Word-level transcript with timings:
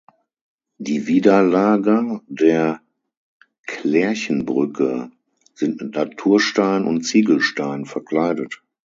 Die 0.79 1.05
Widerlager 1.05 2.23
der 2.25 2.81
"Klärchenbrücke" 3.67 5.11
sind 5.53 5.79
mit 5.79 5.93
Naturstein 5.93 6.85
und 6.85 7.03
Ziegelstein 7.03 7.85
verkleidet. 7.85 8.63